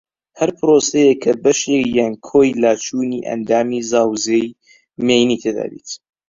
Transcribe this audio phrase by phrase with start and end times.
[0.39, 4.55] ھەر پرۆسەیەک کە بەشێک یان کۆی لاچوونی ئەندامی زاوزێی
[5.05, 5.89] مێینەی تێدا بێت